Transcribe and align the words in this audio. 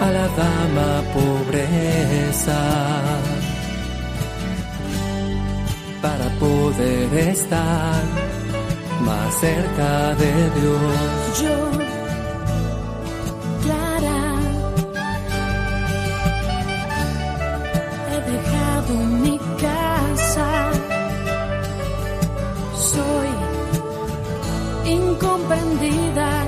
A 0.00 0.10
la 0.12 0.28
dama 0.28 1.02
pobreza, 1.12 2.60
para 6.00 6.28
poder 6.38 7.18
estar 7.30 8.02
más 9.04 9.34
cerca 9.34 10.14
de 10.14 10.32
Dios. 10.60 11.42
Yo, 11.42 11.56
Clara, 13.64 14.22
he 18.12 18.18
dejado 18.30 18.94
mi 19.24 19.36
casa. 19.60 20.48
Soy 22.92 23.30
incomprendida 24.86 26.47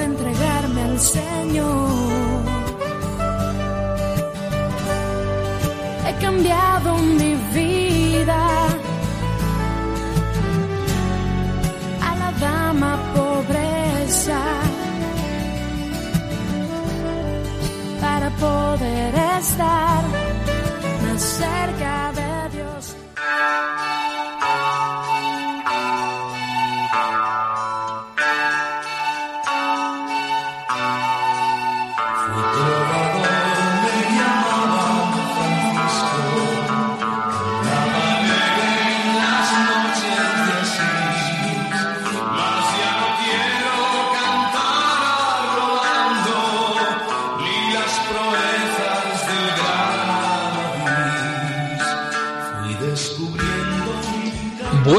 por 0.00 0.02
entregarme 0.02 0.82
al 0.82 0.98
Señor. 0.98 2.42
He 6.06 6.24
cambiado 6.24 6.96
mi 6.98 7.34
vida. 7.54 8.42
a 12.08 12.16
la 12.16 12.32
dama 12.40 12.92
pobreza 13.14 14.40
para 18.00 18.30
poder 18.30 19.14
estar 19.38 19.99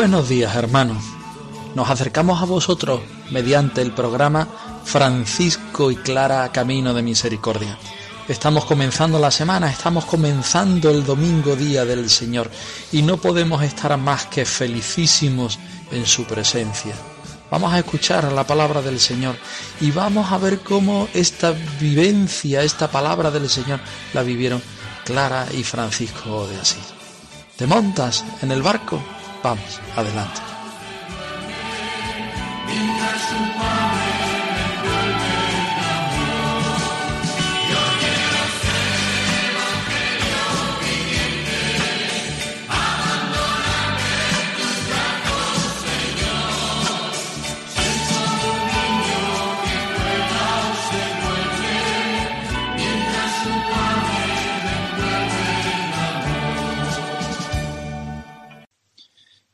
Buenos 0.01 0.29
días 0.29 0.55
hermanos. 0.55 0.97
Nos 1.75 1.87
acercamos 1.91 2.41
a 2.41 2.45
vosotros 2.45 3.01
mediante 3.29 3.83
el 3.83 3.91
programa 3.91 4.47
Francisco 4.83 5.91
y 5.91 5.95
Clara 5.95 6.51
Camino 6.51 6.95
de 6.95 7.03
Misericordia. 7.03 7.77
Estamos 8.27 8.65
comenzando 8.65 9.19
la 9.19 9.29
semana, 9.29 9.69
estamos 9.69 10.05
comenzando 10.05 10.89
el 10.89 11.05
domingo 11.05 11.55
día 11.55 11.85
del 11.85 12.09
Señor 12.09 12.49
y 12.91 13.03
no 13.03 13.17
podemos 13.17 13.61
estar 13.61 13.95
más 13.99 14.25
que 14.25 14.43
felicísimos 14.43 15.59
en 15.91 16.07
su 16.07 16.23
presencia. 16.23 16.95
Vamos 17.51 17.71
a 17.71 17.77
escuchar 17.77 18.31
la 18.31 18.47
palabra 18.47 18.81
del 18.81 18.99
Señor 18.99 19.35
y 19.79 19.91
vamos 19.91 20.31
a 20.31 20.39
ver 20.39 20.61
cómo 20.61 21.09
esta 21.13 21.53
vivencia, 21.79 22.63
esta 22.63 22.89
palabra 22.89 23.29
del 23.29 23.47
Señor 23.47 23.79
la 24.15 24.23
vivieron 24.23 24.63
Clara 25.05 25.45
y 25.55 25.61
Francisco 25.61 26.47
de 26.47 26.59
Asís. 26.59 26.87
¿Te 27.55 27.67
montas 27.67 28.25
en 28.41 28.51
el 28.51 28.63
barco? 28.63 28.99
Vamos, 29.43 29.81
adelante. 29.95 30.41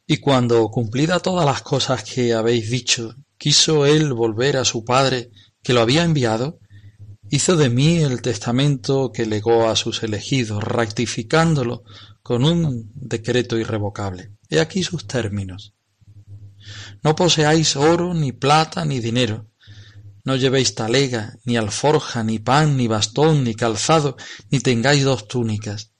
Y 0.09 0.18
cuando 0.18 0.69
cumplida 0.69 1.19
todas 1.19 1.45
las 1.45 1.62
cosas 1.62 2.01
que 2.06 2.34
habéis 2.34 2.69
dicho, 2.69 3.13
quiso 3.38 3.85
él 3.85 4.13
volver 4.13 4.56
a 4.56 4.63
su 4.63 4.85
padre, 4.85 5.31
que 5.62 5.73
lo 5.73 5.81
había 5.81 6.06
enviado, 6.06 6.59
hizo 7.29 7.57
de 7.57 7.69
mí 7.69 7.97
el 7.97 8.22
testamento 8.22 9.12
que 9.12 9.25
legó 9.25 9.68
a 9.68 9.75
sus 9.75 10.03
elegidos, 10.03 10.63
rectificándolo 10.63 11.84
con 12.23 12.45
un 12.45 12.90
decreto 12.95 13.57
irrevocable. 13.57 14.31
He 14.50 14.62
aquí 14.62 14.81
sus 14.81 15.06
términos. 15.07 15.73
No 17.03 17.13
poseáis 17.13 17.75
oro, 17.75 18.13
ni 18.13 18.31
plata, 18.31 18.85
ni 18.85 19.01
dinero. 19.01 19.51
No 20.24 20.38
llevéis 20.38 20.74
talega, 20.74 21.38
ni 21.44 21.57
alforja, 21.57 22.24
ni 22.24 22.39
pan, 22.39 22.78
ni 22.78 22.88
bastón, 22.88 23.44
ni 23.44 23.56
calzado, 23.56 24.16
ni 24.51 24.62
tengáis 24.62 25.03
dos 25.03 25.28
túnicas 25.28 25.91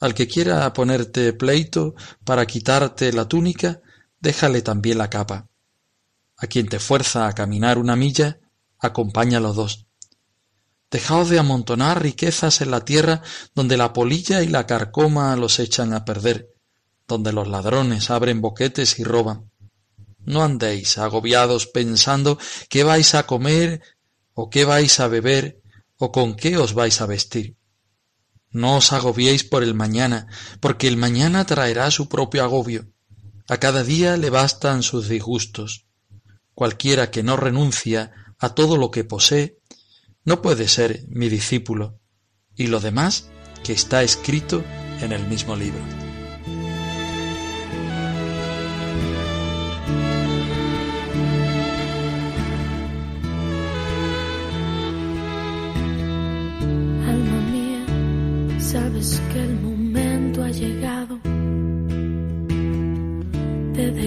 al 0.00 0.14
que 0.14 0.28
quiera 0.28 0.72
ponerte 0.72 1.32
pleito 1.32 1.94
para 2.24 2.46
quitarte 2.46 3.12
la 3.12 3.26
túnica, 3.26 3.80
déjale 4.20 4.62
también 4.62 4.98
la 4.98 5.10
capa. 5.10 5.48
A 6.36 6.46
quien 6.46 6.68
te 6.68 6.78
fuerza 6.78 7.26
a 7.26 7.32
caminar 7.32 7.78
una 7.78 7.96
milla, 7.96 8.38
acompáñalo 8.78 9.54
dos. 9.54 9.86
Dejaos 10.90 11.30
de 11.30 11.38
amontonar 11.38 12.02
riquezas 12.02 12.60
en 12.60 12.70
la 12.70 12.84
tierra 12.84 13.22
donde 13.54 13.76
la 13.76 13.92
polilla 13.92 14.42
y 14.42 14.48
la 14.48 14.66
carcoma 14.66 15.34
los 15.36 15.58
echan 15.58 15.94
a 15.94 16.04
perder, 16.04 16.50
donde 17.08 17.32
los 17.32 17.48
ladrones 17.48 18.10
abren 18.10 18.40
boquetes 18.40 18.98
y 18.98 19.04
roban. 19.04 19.50
No 20.18 20.42
andéis 20.42 20.98
agobiados 20.98 21.66
pensando 21.66 22.38
qué 22.68 22.84
vais 22.84 23.14
a 23.14 23.26
comer 23.26 23.80
o 24.34 24.50
qué 24.50 24.64
vais 24.64 25.00
a 25.00 25.08
beber 25.08 25.60
o 25.98 26.12
con 26.12 26.34
qué 26.34 26.58
os 26.58 26.74
vais 26.74 27.00
a 27.00 27.06
vestir 27.06 27.55
no 28.50 28.76
os 28.76 28.92
agobiéis 28.92 29.44
por 29.44 29.62
el 29.62 29.74
mañana, 29.74 30.28
porque 30.60 30.88
el 30.88 30.96
mañana 30.96 31.44
traerá 31.44 31.90
su 31.90 32.08
propio 32.08 32.42
agobio. 32.42 32.92
A 33.48 33.58
cada 33.58 33.84
día 33.84 34.16
le 34.16 34.30
bastan 34.30 34.82
sus 34.82 35.08
disgustos. 35.08 35.86
Cualquiera 36.54 37.10
que 37.10 37.22
no 37.22 37.36
renuncia 37.36 38.12
a 38.38 38.54
todo 38.54 38.76
lo 38.76 38.90
que 38.90 39.04
posee, 39.04 39.58
no 40.24 40.42
puede 40.42 40.68
ser 40.68 41.04
mi 41.08 41.28
discípulo. 41.28 42.00
Y 42.54 42.68
lo 42.68 42.80
demás 42.80 43.28
que 43.62 43.72
está 43.72 44.02
escrito 44.02 44.64
en 45.00 45.12
el 45.12 45.26
mismo 45.26 45.54
libro. 45.54 46.05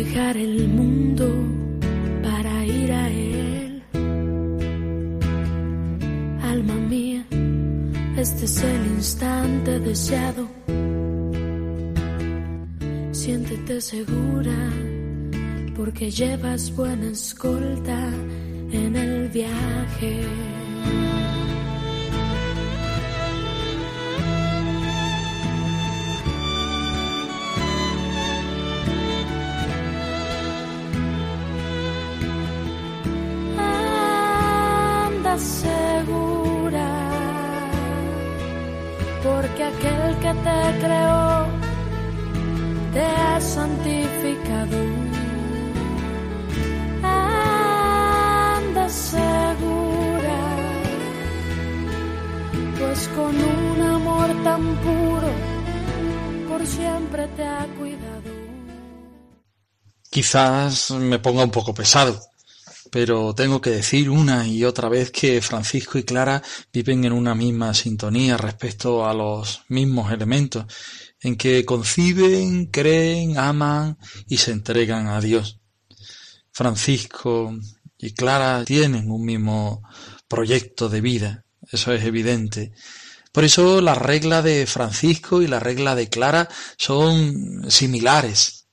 Dejar 0.04 0.38
el 0.38 0.69
mundo 0.69 1.28
para 2.24 2.66
ir 2.66 2.90
a 2.92 3.10
él. 3.10 3.84
Alma 6.42 6.75
mía, 6.94 7.25
este 8.16 8.46
es 8.46 8.63
el 8.63 8.84
instante 8.98 9.72
deseado. 9.80 10.48
Siéntete 13.12 13.81
segura 13.81 14.60
porque 15.75 16.10
llevas 16.10 16.74
buena 16.74 17.10
escolta 17.12 18.00
en 18.72 18.96
el 18.96 19.28
viaje. 19.28 20.13
Aquel 39.80 40.20
que 40.20 40.34
te 40.46 40.80
creó 40.80 41.48
te 42.94 43.02
ha 43.02 43.40
santificado. 43.40 44.78
Anda 47.04 48.90
segura, 48.90 50.40
pues 52.78 53.08
con 53.16 53.36
un 53.36 53.81
amor 53.81 54.44
tan 54.44 54.76
puro, 54.78 55.30
por 56.50 56.66
siempre 56.66 57.28
te 57.36 57.44
ha 57.44 57.66
cuidado. 57.78 58.30
Quizás 60.10 60.92
me 60.92 61.20
ponga 61.20 61.44
un 61.44 61.52
poco 61.52 61.74
pesado, 61.74 62.20
pero 62.89 63.33
tengo 63.36 63.62
que 63.62 63.69
decir 63.69 64.09
una 64.09 64.47
y 64.47 64.63
otra 64.63 64.89
vez 64.89 65.12
que 65.12 65.41
Francisco 65.41 65.97
y 65.97 66.03
Clara 66.03 66.41
viven 66.74 67.06
en 67.06 67.13
una 67.13 67.36
misma 67.36 67.74
sintonía 67.74 68.38
respecto 68.38 69.07
a 69.07 69.13
los 69.13 69.62
mismos 69.68 70.12
elementos, 70.12 70.65
en 71.21 71.36
que 71.36 71.65
conciben, 71.65 72.68
creen, 72.68 73.38
aman 73.38 73.97
y 74.27 74.38
se 74.38 74.51
entregan 74.51 75.07
a 75.07 75.21
Dios. 75.21 75.59
Francisco 76.51 77.56
y 77.97 78.13
Clara 78.13 78.63
tienen 78.65 79.12
un 79.12 79.24
mismo 79.24 79.83
proyecto 80.27 80.89
de 80.89 81.01
vida, 81.01 81.45
eso 81.71 81.94
es 81.94 82.03
evidente. 82.03 82.71
Por 83.31 83.44
eso 83.44 83.81
la 83.81 83.95
regla 83.95 84.41
de 84.41 84.65
Francisco 84.65 85.41
y 85.41 85.47
la 85.47 85.59
regla 85.59 85.95
de 85.95 86.09
Clara 86.09 86.50
son 86.77 87.69
similares. 87.69 88.68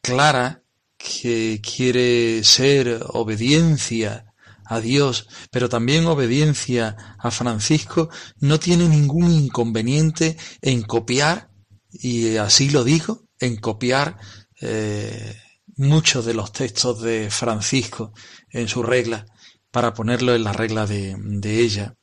Clara 0.00 0.62
que 0.98 1.62
quiere 1.62 2.42
ser 2.42 3.00
obediencia 3.06 4.26
a 4.66 4.80
Dios, 4.80 5.28
pero 5.50 5.68
también 5.68 6.06
obediencia 6.06 7.16
a 7.18 7.30
Francisco, 7.30 8.10
no 8.40 8.60
tiene 8.60 8.88
ningún 8.88 9.30
inconveniente 9.30 10.36
en 10.60 10.82
copiar, 10.82 11.50
y 11.90 12.36
así 12.36 12.68
lo 12.68 12.84
digo, 12.84 13.24
en 13.40 13.56
copiar 13.56 14.18
eh, 14.60 15.36
muchos 15.76 16.26
de 16.26 16.34
los 16.34 16.52
textos 16.52 17.00
de 17.00 17.30
Francisco 17.30 18.12
en 18.50 18.68
su 18.68 18.82
regla, 18.82 19.24
para 19.70 19.94
ponerlo 19.94 20.34
en 20.34 20.44
la 20.44 20.52
regla 20.52 20.86
de, 20.86 21.16
de 21.18 21.60
ella. 21.60 21.94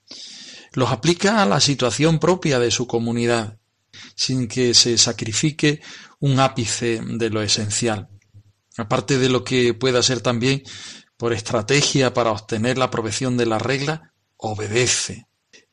Los 0.74 0.92
aplica 0.92 1.44
a 1.44 1.46
la 1.46 1.60
situación 1.60 2.18
propia 2.20 2.58
de 2.58 2.72
su 2.72 2.88
comunidad, 2.88 3.60
sin 4.16 4.48
que 4.48 4.74
se 4.74 4.98
sacrifique 4.98 5.82
un 6.20 6.40
ápice 6.40 7.02
de 7.04 7.30
lo 7.30 7.42
esencial 7.42 8.10
aparte 8.78 9.18
de 9.18 9.30
lo 9.30 9.44
que 9.44 9.74
pueda 9.74 10.04
ser 10.04 10.22
también 10.22 10.64
por 11.18 11.34
estrategia 11.34 12.14
para 12.14 12.32
obtener 12.32 12.78
la 12.78 12.86
aprobación 12.86 13.38
de 13.38 13.46
la 13.46 13.60
regla, 13.60 14.14
obedece. 14.38 15.28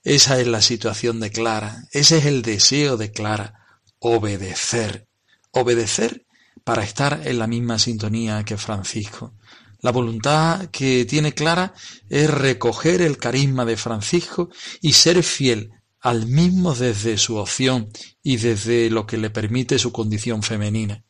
Esa 0.04 0.40
es 0.40 0.46
la 0.46 0.62
situación 0.62 1.20
de 1.20 1.30
Clara, 1.30 1.84
ese 1.92 2.18
es 2.18 2.26
el 2.26 2.42
deseo 2.42 2.96
de 2.96 3.12
Clara, 3.12 3.54
obedecer. 3.98 5.06
Obedecer 5.52 6.26
para 6.64 6.82
estar 6.82 7.22
en 7.24 7.38
la 7.38 7.46
misma 7.46 7.78
sintonía 7.78 8.44
que 8.44 8.56
Francisco. 8.56 9.34
La 9.80 9.90
voluntad 9.90 10.70
que 10.70 11.04
tiene 11.04 11.34
Clara 11.34 11.74
es 12.08 12.30
recoger 12.30 13.02
el 13.02 13.18
carisma 13.18 13.64
de 13.64 13.76
Francisco 13.76 14.48
y 14.80 14.92
ser 14.92 15.22
fiel 15.22 15.70
al 16.00 16.26
mismo 16.26 16.74
desde 16.74 17.18
su 17.18 17.36
opción 17.36 17.90
y 18.22 18.36
desde 18.36 18.90
lo 18.90 19.06
que 19.06 19.18
le 19.18 19.30
permite 19.30 19.78
su 19.78 19.92
condición 19.92 20.42
femenina 20.42 21.04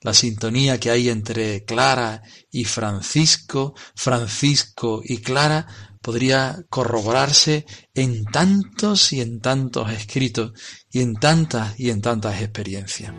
la 0.00 0.14
sintonía 0.14 0.78
que 0.80 0.90
hay 0.90 1.08
entre 1.08 1.64
Clara 1.64 2.22
y 2.50 2.64
Francisco, 2.64 3.74
Francisco 3.94 5.02
y 5.04 5.18
Clara, 5.18 5.66
podría 6.00 6.64
corroborarse 6.70 7.66
en 7.94 8.24
tantos 8.24 9.12
y 9.12 9.20
en 9.20 9.40
tantos 9.40 9.90
escritos 9.90 10.52
y 10.90 11.00
en 11.00 11.14
tantas 11.14 11.78
y 11.78 11.90
en 11.90 12.00
tantas 12.00 12.40
experiencias. 12.40 13.12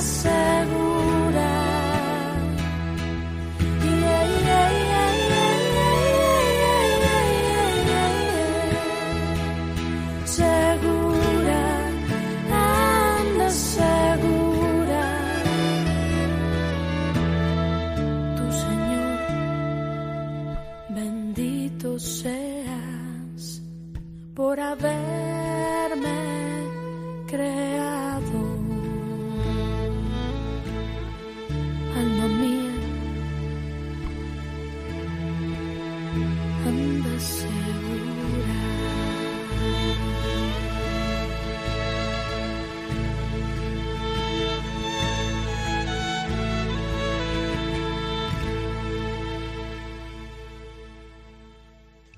said 0.00 0.83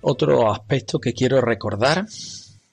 Otro 0.08 0.52
aspecto 0.52 1.00
que 1.00 1.12
quiero 1.12 1.40
recordar, 1.40 2.06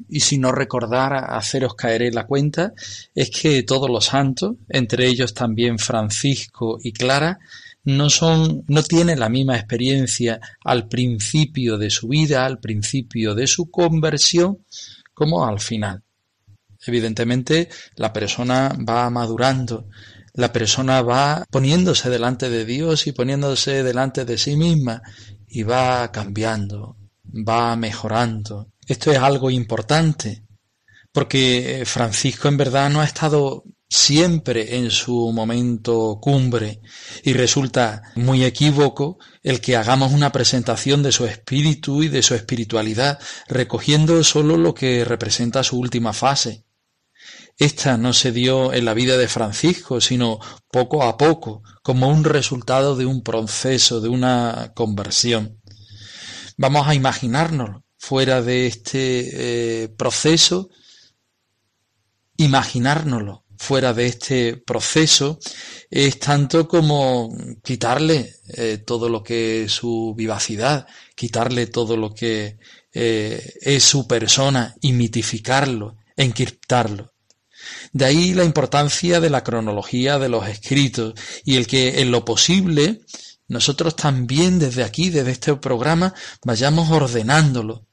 y 0.08 0.20
si 0.20 0.38
no 0.38 0.52
recordar, 0.52 1.16
haceros 1.16 1.74
caer 1.74 2.04
en 2.04 2.14
la 2.14 2.28
cuenta, 2.28 2.74
es 3.16 3.32
que 3.32 3.64
todos 3.64 3.90
los 3.90 4.06
santos, 4.06 4.58
entre 4.70 5.08
ellos 5.08 5.34
también 5.34 5.80
Francisco 5.80 6.78
y 6.80 6.94
Clara, 6.94 7.40
no 7.86 8.12
son, 8.12 8.64
no 8.68 8.84
tienen 8.84 9.20
la 9.20 9.30
misma 9.30 9.56
experiencia 9.56 10.40
al 10.64 10.88
principio 10.88 11.80
de 11.80 11.90
su 11.90 12.10
vida, 12.10 12.46
al 12.46 12.60
principio 12.60 13.34
de 13.34 13.48
su 13.48 13.72
conversión, 13.72 14.60
como 15.16 15.44
al 15.44 15.60
final. 15.60 16.04
Evidentemente, 16.86 17.68
la 17.96 18.14
persona 18.14 18.78
va 18.88 19.10
madurando, 19.10 19.88
la 20.36 20.54
persona 20.54 21.02
va 21.02 21.44
poniéndose 21.50 22.12
delante 22.12 22.52
de 22.52 22.64
Dios 22.64 23.08
y 23.08 23.12
poniéndose 23.12 23.82
delante 23.82 24.24
de 24.24 24.38
sí 24.38 24.56
misma 24.56 25.02
y 25.48 25.64
va 25.64 26.12
cambiando, 26.12 26.96
va 27.26 27.76
mejorando. 27.76 28.72
Esto 28.88 29.12
es 29.12 29.18
algo 29.18 29.50
importante, 29.50 30.46
porque 31.12 31.84
Francisco 31.86 32.48
en 32.48 32.58
verdad 32.58 32.90
no 32.90 33.02
ha 33.02 33.06
estado 33.06 33.64
siempre 33.94 34.78
en 34.78 34.90
su 34.90 35.32
momento 35.32 36.18
cumbre 36.20 36.82
y 37.24 37.34
resulta 37.34 38.02
muy 38.16 38.44
equívoco 38.44 39.20
el 39.44 39.62
que 39.62 39.76
hagamos 39.76 40.12
una 40.12 40.32
presentación 40.32 41.04
de 41.04 41.12
su 41.12 41.26
espíritu 41.26 42.02
y 42.02 42.08
de 42.08 42.24
su 42.24 42.34
espiritualidad 42.34 43.20
recogiendo 43.48 44.24
solo 44.24 44.58
lo 44.58 44.74
que 44.74 45.06
representa 45.06 45.64
su 45.64 45.78
última 45.78 46.12
fase. 46.12 46.66
Esta 47.58 47.98
no 47.98 48.14
se 48.14 48.32
dio 48.32 48.74
en 48.74 48.86
la 48.86 48.96
vida 48.96 49.16
de 49.16 49.28
Francisco, 49.28 50.02
sino 50.02 50.40
poco 50.72 51.04
a 51.04 51.18
poco, 51.18 51.62
como 51.84 52.10
un 52.10 52.24
resultado 52.24 52.96
de 52.96 53.06
un 53.06 53.22
proceso, 53.22 54.02
de 54.02 54.10
una 54.10 54.72
conversión. 54.74 55.62
Vamos 56.58 56.88
a 56.88 56.96
imaginarnos 56.96 57.82
fuera 57.98 58.42
de 58.42 58.68
este 58.68 59.84
eh, 59.84 59.90
proceso, 59.90 60.70
imaginárnoslo 62.38 63.44
fuera 63.64 63.94
de 63.94 64.08
este 64.08 64.58
proceso 64.58 65.40
es 65.90 66.20
tanto 66.20 66.68
como 66.68 67.30
quitarle 67.64 68.36
eh, 68.50 68.80
todo 68.86 69.08
lo 69.08 69.24
que 69.24 69.64
es 69.64 69.72
su 69.72 70.14
vivacidad, 70.18 70.86
quitarle 71.16 71.68
todo 71.68 71.96
lo 71.96 72.14
que 72.14 72.58
eh, 72.94 73.54
es 73.62 73.84
su 73.84 74.06
persona 74.06 74.76
y 74.82 74.92
mitificarlo, 74.92 75.98
encriptarlo. 76.18 77.14
De 77.94 78.06
ahí 78.06 78.34
la 78.34 78.44
importancia 78.44 79.22
de 79.22 79.30
la 79.30 79.44
cronología 79.44 80.20
de 80.20 80.30
los 80.30 80.48
escritos 80.48 81.14
y 81.46 81.56
el 81.56 81.66
que 81.66 82.02
en 82.02 82.12
lo 82.12 82.26
posible 82.26 83.02
nosotros 83.48 83.96
también 83.96 84.60
desde 84.60 84.84
aquí, 84.84 85.10
desde 85.10 85.32
este 85.32 85.56
programa, 85.56 86.14
vayamos 86.44 86.90
ordenándolo, 86.90 87.86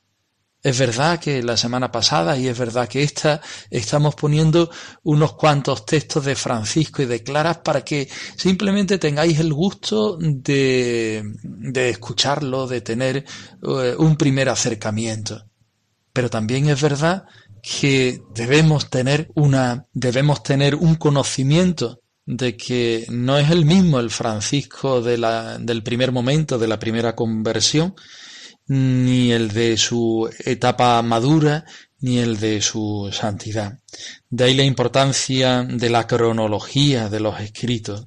Es 0.62 0.78
verdad 0.78 1.18
que 1.18 1.42
la 1.42 1.56
semana 1.56 1.90
pasada 1.90 2.36
y 2.36 2.46
es 2.46 2.58
verdad 2.58 2.86
que 2.86 3.02
esta 3.02 3.40
estamos 3.70 4.14
poniendo 4.14 4.70
unos 5.04 5.32
cuantos 5.32 5.86
textos 5.86 6.24
de 6.26 6.34
Francisco 6.34 7.02
y 7.02 7.06
de 7.06 7.22
Claras 7.22 7.58
para 7.58 7.82
que 7.82 8.08
simplemente 8.36 8.98
tengáis 8.98 9.38
el 9.40 9.54
gusto 9.54 10.18
de, 10.20 11.22
de 11.42 11.88
escucharlo, 11.88 12.66
de 12.66 12.82
tener 12.82 13.24
eh, 13.62 13.94
un 13.98 14.16
primer 14.16 14.50
acercamiento. 14.50 15.46
Pero 16.12 16.28
también 16.28 16.68
es 16.68 16.80
verdad 16.80 17.24
que 17.62 18.22
debemos 18.34 18.90
tener 18.90 19.30
una, 19.34 19.86
debemos 19.92 20.42
tener 20.42 20.74
un 20.74 20.96
conocimiento 20.96 21.99
de 22.30 22.56
que 22.56 23.06
no 23.08 23.38
es 23.38 23.50
el 23.50 23.64
mismo 23.64 23.98
el 23.98 24.10
Francisco 24.10 25.02
de 25.02 25.18
la, 25.18 25.58
del 25.58 25.82
primer 25.82 26.12
momento, 26.12 26.58
de 26.58 26.68
la 26.68 26.78
primera 26.78 27.16
conversión, 27.16 27.96
ni 28.68 29.32
el 29.32 29.48
de 29.48 29.76
su 29.76 30.30
etapa 30.44 31.02
madura, 31.02 31.64
ni 31.98 32.18
el 32.18 32.38
de 32.38 32.62
su 32.62 33.10
santidad. 33.12 33.80
De 34.28 34.44
ahí 34.44 34.54
la 34.54 34.62
importancia 34.62 35.64
de 35.64 35.90
la 35.90 36.06
cronología 36.06 37.08
de 37.08 37.18
los 37.18 37.40
escritos. 37.40 38.06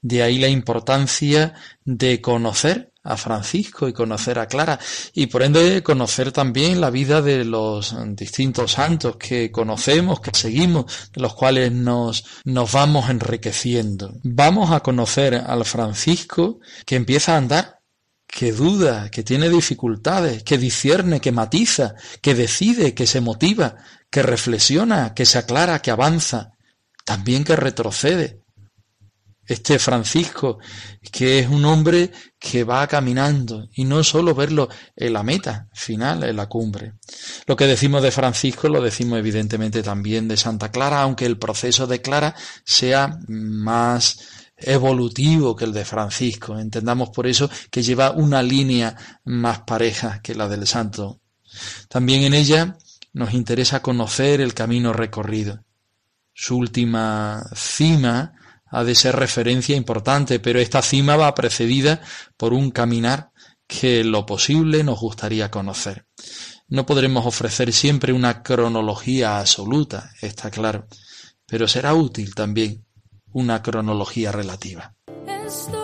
De 0.00 0.22
ahí 0.22 0.38
la 0.38 0.48
importancia 0.48 1.54
de 1.84 2.20
conocer 2.20 2.92
a 3.04 3.16
Francisco 3.16 3.86
y 3.86 3.92
conocer 3.92 4.38
a 4.38 4.46
Clara 4.46 4.80
y 5.12 5.26
por 5.26 5.42
ende 5.42 5.82
conocer 5.82 6.32
también 6.32 6.80
la 6.80 6.90
vida 6.90 7.20
de 7.22 7.44
los 7.44 7.94
distintos 8.16 8.72
santos 8.72 9.16
que 9.16 9.52
conocemos, 9.52 10.20
que 10.20 10.30
seguimos, 10.32 11.10
de 11.12 11.20
los 11.20 11.34
cuales 11.34 11.70
nos, 11.70 12.24
nos 12.44 12.72
vamos 12.72 13.10
enriqueciendo. 13.10 14.14
Vamos 14.24 14.70
a 14.70 14.80
conocer 14.80 15.34
al 15.34 15.64
Francisco 15.64 16.58
que 16.86 16.96
empieza 16.96 17.34
a 17.34 17.38
andar 17.38 17.80
que 18.26 18.50
duda, 18.50 19.10
que 19.10 19.22
tiene 19.22 19.48
dificultades, 19.48 20.42
que 20.42 20.58
discierne, 20.58 21.20
que 21.20 21.30
matiza, 21.30 21.94
que 22.20 22.34
decide, 22.34 22.92
que 22.92 23.06
se 23.06 23.20
motiva, 23.20 23.76
que 24.10 24.22
reflexiona, 24.22 25.14
que 25.14 25.24
se 25.24 25.38
aclara, 25.38 25.80
que 25.80 25.92
avanza, 25.92 26.52
también 27.04 27.44
que 27.44 27.54
retrocede. 27.54 28.43
Este 29.46 29.78
Francisco, 29.78 30.58
que 31.12 31.40
es 31.40 31.48
un 31.48 31.64
hombre 31.64 32.10
que 32.38 32.64
va 32.64 32.86
caminando 32.86 33.68
y 33.74 33.84
no 33.84 34.02
solo 34.02 34.34
verlo 34.34 34.68
en 34.96 35.12
la 35.12 35.22
meta 35.22 35.68
final, 35.72 36.24
en 36.24 36.36
la 36.36 36.46
cumbre. 36.46 36.94
Lo 37.46 37.56
que 37.56 37.66
decimos 37.66 38.02
de 38.02 38.10
Francisco 38.10 38.68
lo 38.68 38.80
decimos 38.80 39.18
evidentemente 39.18 39.82
también 39.82 40.28
de 40.28 40.36
Santa 40.36 40.70
Clara, 40.70 41.02
aunque 41.02 41.26
el 41.26 41.38
proceso 41.38 41.86
de 41.86 42.00
Clara 42.00 42.34
sea 42.64 43.18
más 43.28 44.18
evolutivo 44.56 45.54
que 45.56 45.64
el 45.64 45.72
de 45.72 45.84
Francisco. 45.84 46.58
Entendamos 46.58 47.10
por 47.10 47.26
eso 47.26 47.50
que 47.70 47.82
lleva 47.82 48.12
una 48.12 48.42
línea 48.42 48.96
más 49.24 49.60
pareja 49.60 50.20
que 50.22 50.34
la 50.34 50.48
del 50.48 50.66
santo. 50.66 51.20
También 51.88 52.22
en 52.22 52.34
ella 52.34 52.76
nos 53.12 53.32
interesa 53.32 53.82
conocer 53.82 54.40
el 54.40 54.54
camino 54.54 54.92
recorrido. 54.92 55.64
Su 56.32 56.56
última 56.56 57.44
cima 57.54 58.34
ha 58.74 58.82
de 58.82 58.96
ser 58.96 59.14
referencia 59.14 59.76
importante, 59.76 60.40
pero 60.40 60.58
esta 60.58 60.82
cima 60.82 61.16
va 61.16 61.32
precedida 61.32 62.00
por 62.36 62.52
un 62.52 62.72
caminar 62.72 63.30
que 63.68 64.02
lo 64.02 64.26
posible 64.26 64.82
nos 64.82 64.98
gustaría 64.98 65.48
conocer. 65.48 66.06
No 66.66 66.84
podremos 66.84 67.24
ofrecer 67.24 67.72
siempre 67.72 68.12
una 68.12 68.42
cronología 68.42 69.38
absoluta, 69.38 70.10
está 70.20 70.50
claro, 70.50 70.88
pero 71.46 71.68
será 71.68 71.94
útil 71.94 72.34
también 72.34 72.84
una 73.32 73.62
cronología 73.62 74.32
relativa. 74.32 74.94
¿Qué 75.06 75.83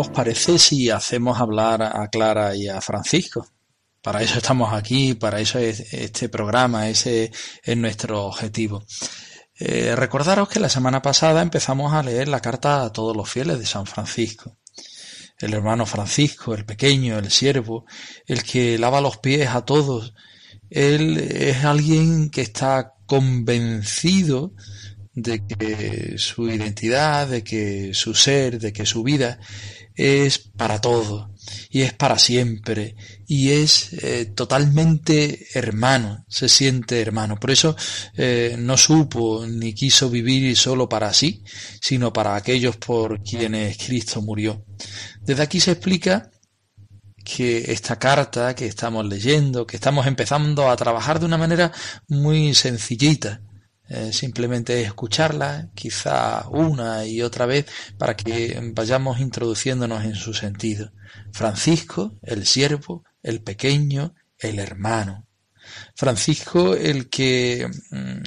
os 0.00 0.08
parece 0.08 0.58
si 0.58 0.90
hacemos 0.90 1.40
hablar 1.40 1.82
a 1.82 2.08
Clara 2.08 2.54
y 2.54 2.68
a 2.68 2.80
Francisco? 2.80 3.46
Para 4.02 4.22
eso 4.22 4.38
estamos 4.38 4.72
aquí, 4.72 5.14
para 5.14 5.40
eso 5.40 5.58
es 5.58 5.92
este 5.92 6.28
programa, 6.28 6.88
ese 6.88 7.32
es 7.62 7.76
nuestro 7.76 8.26
objetivo. 8.26 8.84
Eh, 9.58 9.96
recordaros 9.96 10.48
que 10.48 10.60
la 10.60 10.68
semana 10.68 11.02
pasada 11.02 11.42
empezamos 11.42 11.92
a 11.92 12.02
leer 12.02 12.28
la 12.28 12.40
carta 12.40 12.84
a 12.84 12.92
todos 12.92 13.16
los 13.16 13.28
fieles 13.28 13.58
de 13.58 13.66
San 13.66 13.86
Francisco. 13.86 14.56
El 15.38 15.52
hermano 15.54 15.84
Francisco, 15.84 16.54
el 16.54 16.64
pequeño, 16.64 17.18
el 17.18 17.30
siervo, 17.30 17.84
el 18.26 18.42
que 18.44 18.78
lava 18.78 19.00
los 19.00 19.18
pies 19.18 19.48
a 19.50 19.64
todos, 19.64 20.14
él 20.70 21.18
es 21.18 21.64
alguien 21.64 22.30
que 22.30 22.42
está 22.42 22.94
convencido 23.06 24.52
de 25.22 25.44
que 25.46 26.16
su 26.16 26.48
identidad, 26.48 27.28
de 27.28 27.42
que 27.42 27.92
su 27.92 28.14
ser, 28.14 28.58
de 28.58 28.72
que 28.72 28.86
su 28.86 29.02
vida 29.02 29.40
es 29.94 30.38
para 30.38 30.80
todo 30.80 31.34
y 31.70 31.82
es 31.82 31.92
para 31.92 32.18
siempre 32.18 32.94
y 33.26 33.50
es 33.50 33.92
eh, 33.94 34.26
totalmente 34.26 35.46
hermano, 35.54 36.24
se 36.28 36.48
siente 36.48 37.00
hermano. 37.00 37.38
Por 37.40 37.50
eso 37.50 37.76
eh, 38.16 38.56
no 38.58 38.76
supo 38.76 39.44
ni 39.46 39.74
quiso 39.74 40.08
vivir 40.08 40.56
solo 40.56 40.88
para 40.88 41.12
sí, 41.12 41.42
sino 41.80 42.12
para 42.12 42.36
aquellos 42.36 42.76
por 42.76 43.22
quienes 43.22 43.76
Cristo 43.78 44.22
murió. 44.22 44.64
Desde 45.22 45.42
aquí 45.42 45.58
se 45.58 45.72
explica 45.72 46.30
que 47.24 47.72
esta 47.72 47.98
carta 47.98 48.54
que 48.54 48.66
estamos 48.66 49.04
leyendo, 49.04 49.66
que 49.66 49.76
estamos 49.76 50.06
empezando 50.06 50.70
a 50.70 50.76
trabajar 50.76 51.18
de 51.18 51.26
una 51.26 51.36
manera 51.36 51.72
muy 52.06 52.54
sencillita, 52.54 53.42
eh, 53.88 54.12
simplemente 54.12 54.82
escucharla, 54.82 55.70
quizá 55.74 56.46
una 56.48 57.06
y 57.06 57.22
otra 57.22 57.46
vez, 57.46 57.66
para 57.96 58.16
que 58.16 58.60
vayamos 58.74 59.20
introduciéndonos 59.20 60.04
en 60.04 60.14
su 60.14 60.34
sentido. 60.34 60.92
Francisco, 61.32 62.18
el 62.22 62.46
siervo, 62.46 63.04
el 63.22 63.42
pequeño, 63.42 64.14
el 64.38 64.58
hermano. 64.58 65.26
Francisco, 65.94 66.74
el 66.74 67.08
que 67.08 67.68
mm, 67.90 68.22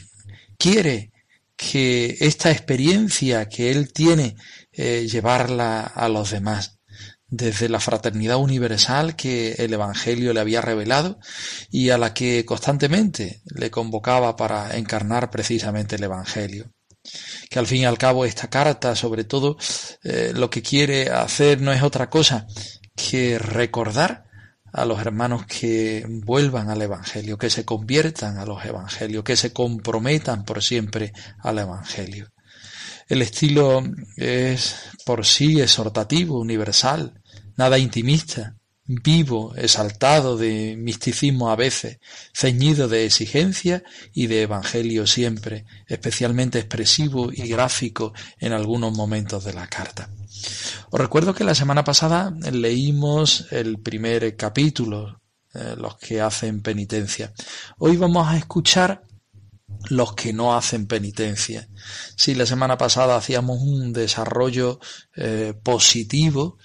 quiere 0.57 1.11
que 1.55 2.17
esta 2.19 2.49
experiencia 2.51 3.47
que 3.47 3.69
él 3.69 3.93
tiene 3.93 4.35
eh, 4.71 5.07
llevarla 5.07 5.83
a 5.83 6.09
los 6.09 6.31
demás 6.31 6.79
desde 7.31 7.69
la 7.69 7.79
fraternidad 7.79 8.37
universal 8.37 9.15
que 9.15 9.53
el 9.53 9.73
Evangelio 9.73 10.33
le 10.33 10.41
había 10.41 10.61
revelado 10.61 11.17
y 11.71 11.89
a 11.89 11.97
la 11.97 12.13
que 12.13 12.45
constantemente 12.45 13.41
le 13.45 13.71
convocaba 13.71 14.35
para 14.35 14.77
encarnar 14.77 15.31
precisamente 15.31 15.95
el 15.95 16.03
Evangelio. 16.03 16.71
Que 17.49 17.57
al 17.57 17.65
fin 17.65 17.81
y 17.81 17.85
al 17.85 17.97
cabo 17.97 18.25
esta 18.25 18.49
carta, 18.49 18.95
sobre 18.95 19.23
todo, 19.23 19.57
eh, 20.03 20.33
lo 20.35 20.49
que 20.49 20.61
quiere 20.61 21.09
hacer 21.09 21.61
no 21.61 21.71
es 21.71 21.81
otra 21.81 22.09
cosa 22.09 22.45
que 22.95 23.39
recordar 23.39 24.25
a 24.73 24.85
los 24.85 24.99
hermanos 24.99 25.45
que 25.45 26.05
vuelvan 26.07 26.69
al 26.69 26.81
Evangelio, 26.81 27.37
que 27.37 27.49
se 27.49 27.63
conviertan 27.63 28.37
a 28.37 28.45
los 28.45 28.63
Evangelios, 28.65 29.23
que 29.23 29.37
se 29.37 29.53
comprometan 29.53 30.43
por 30.43 30.61
siempre 30.61 31.13
al 31.39 31.59
Evangelio. 31.59 32.29
El 33.07 33.21
estilo 33.21 33.83
es 34.15 34.75
por 35.05 35.25
sí 35.25 35.59
exhortativo, 35.59 36.39
universal, 36.39 37.20
nada 37.61 37.77
intimista, 37.77 38.55
vivo, 38.87 39.53
exaltado 39.55 40.35
de 40.35 40.75
misticismo 40.77 41.51
a 41.51 41.55
veces, 41.55 41.99
ceñido 42.33 42.87
de 42.87 43.05
exigencia 43.05 43.83
y 44.13 44.25
de 44.25 44.41
evangelio 44.41 45.05
siempre, 45.05 45.65
especialmente 45.85 46.57
expresivo 46.57 47.29
y 47.31 47.47
gráfico 47.47 48.13
en 48.39 48.53
algunos 48.53 48.97
momentos 48.97 49.43
de 49.43 49.53
la 49.53 49.67
carta. 49.67 50.09
Os 50.89 50.99
recuerdo 50.99 51.35
que 51.35 51.43
la 51.43 51.53
semana 51.53 51.83
pasada 51.83 52.33
leímos 52.51 53.45
el 53.51 53.77
primer 53.79 54.35
capítulo, 54.35 55.21
eh, 55.53 55.75
los 55.77 55.97
que 55.97 56.19
hacen 56.19 56.63
penitencia. 56.63 57.31
Hoy 57.77 57.95
vamos 57.95 58.27
a 58.27 58.37
escuchar 58.37 59.03
los 59.89 60.15
que 60.15 60.33
no 60.33 60.55
hacen 60.55 60.87
penitencia. 60.87 61.69
Si 62.15 62.33
la 62.33 62.47
semana 62.47 62.75
pasada 62.79 63.15
hacíamos 63.17 63.59
un 63.61 63.93
desarrollo 63.93 64.79
eh, 65.15 65.53
positivo 65.61 66.57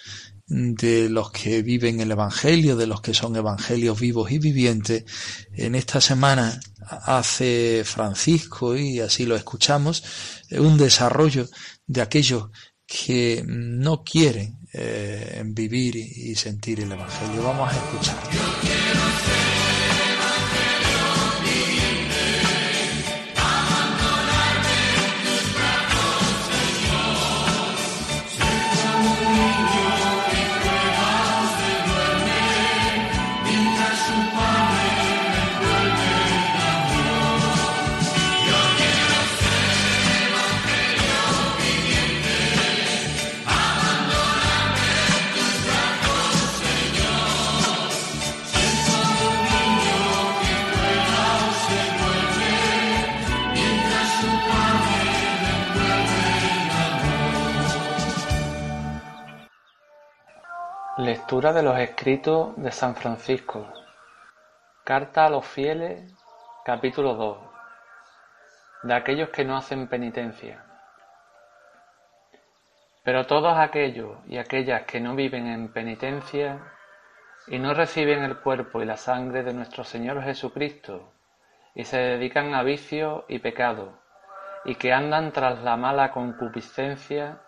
de 0.46 1.08
los 1.08 1.32
que 1.32 1.62
viven 1.62 2.00
el 2.00 2.12
Evangelio, 2.12 2.76
de 2.76 2.86
los 2.86 3.00
que 3.00 3.14
son 3.14 3.34
evangelios 3.36 3.98
vivos 3.98 4.30
y 4.30 4.38
vivientes. 4.38 5.04
En 5.52 5.74
esta 5.74 6.00
semana 6.00 6.60
hace 6.88 7.82
Francisco, 7.84 8.76
y 8.76 9.00
así 9.00 9.26
lo 9.26 9.34
escuchamos, 9.34 10.04
un 10.52 10.78
desarrollo 10.78 11.48
de 11.86 12.02
aquellos 12.02 12.50
que 12.86 13.42
no 13.46 14.04
quieren 14.04 14.60
eh, 14.72 15.42
vivir 15.46 15.96
y 15.96 16.34
sentir 16.36 16.80
el 16.80 16.92
Evangelio. 16.92 17.42
Vamos 17.42 17.72
a 17.72 17.76
escuchar. 17.76 19.55
Lectura 61.06 61.52
de 61.52 61.62
los 61.62 61.78
escritos 61.78 62.56
de 62.56 62.72
San 62.72 62.96
Francisco. 62.96 63.72
Carta 64.82 65.26
a 65.26 65.30
los 65.30 65.46
fieles, 65.46 66.12
capítulo 66.64 67.14
2. 67.14 67.38
De 68.82 68.92
aquellos 68.92 69.28
que 69.28 69.44
no 69.44 69.56
hacen 69.56 69.86
penitencia. 69.86 70.64
Pero 73.04 73.24
todos 73.24 73.56
aquellos 73.56 74.18
y 74.26 74.38
aquellas 74.38 74.82
que 74.82 74.98
no 74.98 75.14
viven 75.14 75.46
en 75.46 75.72
penitencia 75.72 76.72
y 77.46 77.60
no 77.60 77.72
reciben 77.72 78.24
el 78.24 78.38
cuerpo 78.40 78.82
y 78.82 78.84
la 78.84 78.96
sangre 78.96 79.44
de 79.44 79.52
nuestro 79.52 79.84
Señor 79.84 80.24
Jesucristo 80.24 81.12
y 81.76 81.84
se 81.84 81.98
dedican 81.98 82.52
a 82.52 82.64
vicio 82.64 83.26
y 83.28 83.38
pecado 83.38 83.92
y 84.64 84.74
que 84.74 84.92
andan 84.92 85.30
tras 85.30 85.62
la 85.62 85.76
mala 85.76 86.10
concupiscencia 86.10 87.42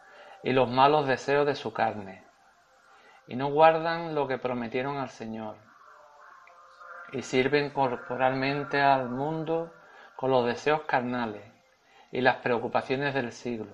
y 0.44 0.52
los 0.52 0.70
malos 0.70 1.08
deseos 1.08 1.44
de 1.44 1.56
su 1.56 1.72
carne 1.72 2.27
y 3.28 3.36
no 3.36 3.48
guardan 3.48 4.14
lo 4.14 4.26
que 4.26 4.38
prometieron 4.38 4.96
al 4.96 5.10
Señor, 5.10 5.56
y 7.12 7.22
sirven 7.22 7.70
corporalmente 7.70 8.80
al 8.80 9.10
mundo 9.10 9.72
con 10.16 10.30
los 10.30 10.46
deseos 10.46 10.82
carnales 10.82 11.44
y 12.10 12.22
las 12.22 12.36
preocupaciones 12.36 13.14
del 13.14 13.32
siglo 13.32 13.70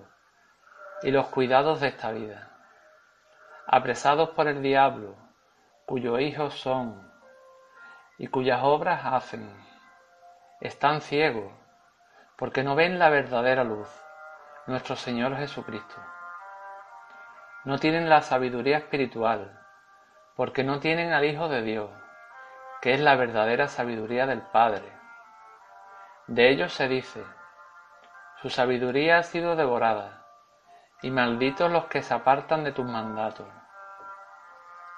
y 1.01 1.11
los 1.11 1.27
cuidados 1.27 1.79
de 1.79 1.87
esta 1.87 2.11
vida, 2.11 2.49
apresados 3.65 4.29
por 4.31 4.47
el 4.47 4.61
diablo, 4.61 5.15
cuyos 5.85 6.19
hijos 6.19 6.53
son 6.55 7.09
y 8.17 8.27
cuyas 8.27 8.59
obras 8.61 9.05
hacen, 9.05 9.49
están 10.59 10.99
ciegos 10.99 11.51
porque 12.37 12.63
no 12.63 12.75
ven 12.75 12.99
la 12.99 13.09
verdadera 13.09 13.63
luz, 13.63 13.87
nuestro 14.67 14.97
Señor 14.97 15.37
Jesucristo 15.37 15.95
no 17.65 17.79
tienen 17.79 18.09
la 18.09 18.21
sabiduría 18.21 18.77
espiritual, 18.77 19.59
porque 20.35 20.63
no 20.63 20.79
tienen 20.79 21.13
al 21.13 21.25
Hijo 21.25 21.49
de 21.49 21.63
Dios, 21.63 21.89
que 22.81 22.93
es 22.93 22.99
la 22.99 23.15
verdadera 23.15 23.67
sabiduría 23.67 24.27
del 24.27 24.43
Padre. 24.43 24.93
De 26.27 26.49
ellos 26.49 26.73
se 26.73 26.87
dice, 26.87 27.23
su 28.41 28.51
sabiduría 28.51 29.17
ha 29.17 29.23
sido 29.23 29.55
devorada, 29.55 30.27
y 31.01 31.09
malditos 31.09 31.71
los 31.71 31.85
que 31.85 32.03
se 32.03 32.13
apartan 32.13 32.63
de 32.63 32.71
tus 32.71 32.85
mandatos. 32.85 33.47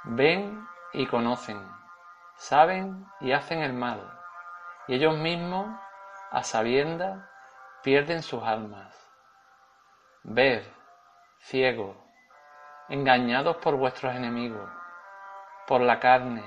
Ven 0.04 0.68
y 0.92 1.08
conocen, 1.08 1.66
saben 2.36 3.06
y 3.22 3.32
hacen 3.32 3.62
el 3.62 3.74
mal, 3.74 4.02
y 4.88 4.96
ellos 4.96 5.18
mismos, 5.18 5.68
a 6.32 6.44
sabienda, 6.44 7.30
pierden 7.82 8.22
sus 8.22 8.44
almas. 8.44 8.94
Ved, 10.24 10.64
ciego, 11.40 12.07
engañados 12.90 13.58
por 13.58 13.76
vuestros 13.76 14.16
enemigos, 14.16 14.70
por 15.68 15.82
la 15.82 16.00
carne, 16.00 16.44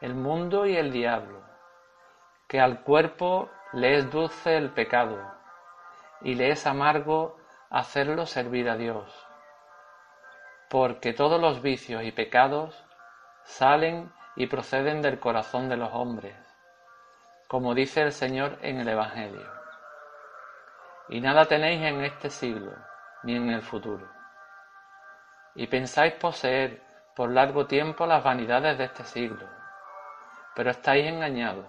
el 0.00 0.14
mundo 0.14 0.64
y 0.66 0.76
el 0.76 0.92
diablo, 0.92 1.42
que 2.46 2.60
al 2.60 2.82
cuerpo 2.82 3.50
le 3.72 3.96
es 3.96 4.10
dulce 4.10 4.56
el 4.56 4.70
pecado 4.70 5.18
y 6.20 6.34
le 6.34 6.50
es 6.50 6.66
amargo 6.66 7.36
hacerlo 7.70 8.26
servir 8.26 8.68
a 8.68 8.76
Dios, 8.76 9.10
porque 10.70 11.12
todos 11.12 11.40
los 11.40 11.62
vicios 11.62 12.04
y 12.04 12.12
pecados 12.12 12.84
salen 13.42 14.12
y 14.36 14.46
proceden 14.46 15.02
del 15.02 15.18
corazón 15.18 15.68
de 15.68 15.76
los 15.76 15.90
hombres, 15.92 16.36
como 17.48 17.74
dice 17.74 18.02
el 18.02 18.12
Señor 18.12 18.58
en 18.62 18.78
el 18.78 18.88
Evangelio. 18.88 19.50
Y 21.08 21.20
nada 21.20 21.46
tenéis 21.46 21.82
en 21.82 22.04
este 22.04 22.30
siglo, 22.30 22.72
ni 23.24 23.34
en 23.34 23.50
el 23.50 23.62
futuro 23.62 24.21
y 25.54 25.66
pensáis 25.66 26.14
poseer 26.14 26.82
por 27.14 27.30
largo 27.30 27.66
tiempo 27.66 28.06
las 28.06 28.24
vanidades 28.24 28.78
de 28.78 28.84
este 28.84 29.04
siglo. 29.04 29.48
Pero 30.54 30.70
estáis 30.70 31.06
engañados, 31.06 31.66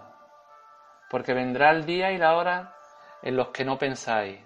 porque 1.09 1.33
vendrá 1.33 1.71
el 1.71 1.85
día 1.85 2.11
y 2.11 2.17
la 2.17 2.35
hora 2.35 2.75
en 3.21 3.35
los 3.37 3.49
que 3.49 3.65
no 3.65 3.77
pensáis, 3.77 4.39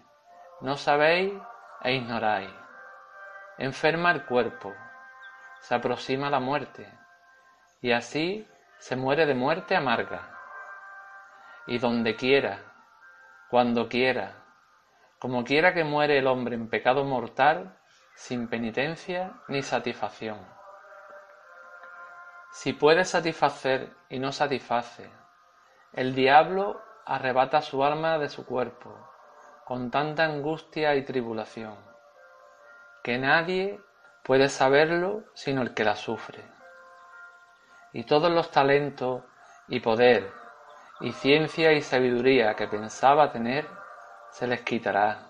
no 0.61 0.75
sabéis 0.75 1.33
e 1.81 1.93
ignoráis. 1.93 2.51
Enferma 3.57 4.11
el 4.11 4.25
cuerpo, 4.25 4.73
se 5.59 5.75
aproxima 5.75 6.29
la 6.29 6.39
muerte, 6.39 6.87
y 7.81 7.91
así 7.91 8.47
se 8.77 8.95
muere 8.95 9.25
de 9.25 9.33
muerte 9.33 9.75
amarga. 9.75 10.29
Y 11.65 11.79
donde 11.79 12.15
quiera, 12.15 12.59
cuando 13.49 13.89
quiera, 13.89 14.43
como 15.19 15.43
quiera 15.43 15.73
que 15.73 15.83
muere 15.83 16.19
el 16.19 16.27
hombre 16.27 16.55
en 16.55 16.69
pecado 16.69 17.03
mortal, 17.03 17.76
sin 18.17 18.47
penitencia 18.47 19.31
ni 19.47 19.61
satisfacción. 19.61 20.39
Si 22.51 22.73
puede 22.73 23.05
satisfacer 23.05 23.95
y 24.09 24.17
no 24.17 24.31
satisface, 24.31 25.11
el 25.93 26.15
diablo 26.15 26.81
arrebata 27.05 27.61
su 27.61 27.83
alma 27.83 28.17
de 28.17 28.27
su 28.27 28.43
cuerpo 28.43 28.91
con 29.65 29.91
tanta 29.91 30.25
angustia 30.25 30.95
y 30.95 31.05
tribulación, 31.05 31.77
que 33.03 33.19
nadie 33.19 33.79
puede 34.23 34.49
saberlo 34.49 35.25
sino 35.35 35.61
el 35.61 35.75
que 35.75 35.83
la 35.83 35.95
sufre. 35.95 36.43
Y 37.93 38.03
todos 38.03 38.31
los 38.31 38.49
talentos 38.49 39.25
y 39.67 39.79
poder 39.79 40.31
y 41.01 41.11
ciencia 41.11 41.71
y 41.71 41.83
sabiduría 41.83 42.55
que 42.55 42.67
pensaba 42.67 43.31
tener 43.31 43.67
se 44.31 44.47
les 44.47 44.61
quitará 44.63 45.26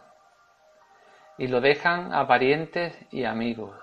y 1.38 1.48
lo 1.48 1.62
dejan 1.62 2.14
a 2.14 2.28
parientes 2.28 2.98
y 3.12 3.26
amigos, 3.26 3.76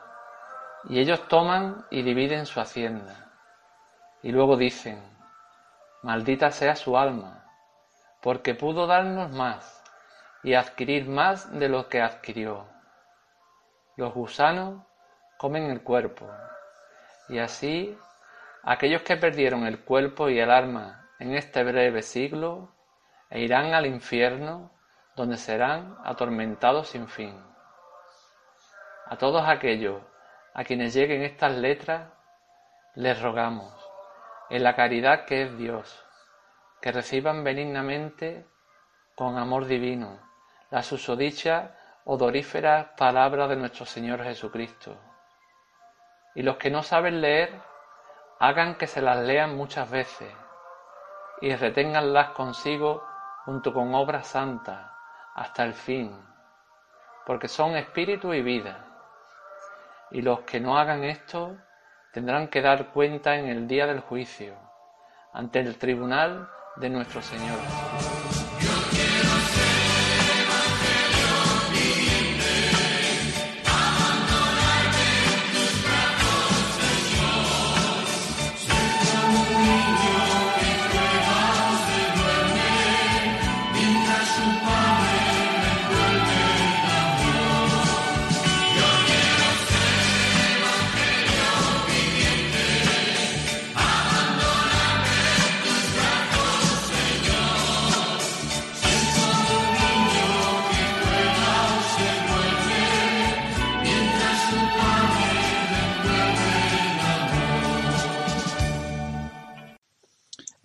y 0.89 0.99
ellos 0.99 1.29
toman 1.29 1.87
y 1.91 2.03
dividen 2.03 2.47
su 2.47 2.61
hacienda, 2.61 3.33
y 4.23 4.33
luego 4.33 4.57
dicen, 4.57 5.01
maldita 6.03 6.51
sea 6.51 6.75
su 6.75 6.99
alma, 6.99 7.45
porque 8.21 8.55
pudo 8.55 8.87
darnos 8.87 9.31
más 9.31 9.83
y 10.43 10.55
adquirir 10.55 11.09
más 11.09 11.51
de 11.59 11.69
lo 11.69 11.89
que 11.89 12.03
adquirió. 12.03 12.67
Los 13.97 14.13
gusanos 14.13 14.83
comen 15.39 15.71
el 15.71 15.83
cuerpo, 15.83 16.29
y 17.29 17.39
así 17.39 17.97
aquellos 18.65 19.03
que 19.03 19.17
perdieron 19.17 19.67
el 19.67 19.81
cuerpo 19.85 20.29
y 20.29 20.41
el 20.41 20.51
alma 20.51 21.09
en 21.19 21.35
este 21.35 21.63
breve 21.63 22.03
siglo, 22.03 22.75
e 23.31 23.41
irán 23.41 23.73
al 23.73 23.87
infierno 23.87 24.74
donde 25.17 25.37
serán 25.37 25.97
atormentados 26.05 26.89
sin 26.89 27.09
fin. 27.09 27.41
A 29.07 29.17
todos 29.17 29.47
aquellos 29.47 30.03
a 30.55 30.65
quienes 30.65 30.95
lleguen 30.95 31.23
estas 31.23 31.53
letras, 31.57 32.13
les 32.95 33.21
rogamos, 33.21 33.73
en 34.51 34.63
la 34.63 34.77
caridad 34.77 35.25
que 35.25 35.43
es 35.43 35.59
Dios, 35.59 36.05
que 36.81 36.93
reciban 36.93 37.43
benignamente, 37.43 38.47
con 39.17 39.39
amor 39.39 39.67
divino, 39.67 40.21
la 40.71 40.83
susodicha 40.83 41.77
odoríferas 42.05 42.89
palabras 42.97 43.49
de 43.49 43.57
nuestro 43.57 43.85
Señor 43.87 44.23
Jesucristo. 44.23 44.97
Y 46.35 46.43
los 46.43 46.57
que 46.57 46.71
no 46.71 46.83
saben 46.83 47.21
leer, 47.21 47.61
hagan 48.39 48.77
que 48.77 48.87
se 48.87 49.01
las 49.01 49.19
lean 49.19 49.57
muchas 49.57 49.91
veces 49.91 50.33
y 51.41 51.55
reténganlas 51.55 52.31
consigo 52.31 53.05
junto 53.45 53.73
con 53.73 53.95
obras 53.95 54.27
santas 54.27 54.94
hasta 55.35 55.65
el 55.65 55.75
fin, 55.75 56.17
porque 57.27 57.49
son 57.49 57.77
espíritu 57.77 58.33
y 58.33 58.43
vida. 58.43 58.87
Y 60.11 60.23
los 60.23 60.41
que 60.41 60.61
no 60.61 60.79
hagan 60.79 61.05
esto 61.05 61.57
tendrán 62.13 62.49
que 62.49 62.63
dar 62.63 62.89
cuenta 62.93 63.37
en 63.37 63.47
el 63.49 63.67
día 63.67 63.87
del 63.87 64.01
juicio, 64.01 64.55
ante 65.33 65.61
el 65.61 65.77
tribunal 65.77 66.49
de 66.77 66.89
nuestro 66.91 67.21
Señor. 67.21 67.59